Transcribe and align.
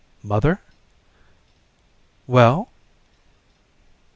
"Mother?" 0.23 0.59
"Well?" 2.25 2.69